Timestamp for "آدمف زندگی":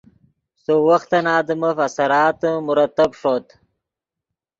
1.37-1.83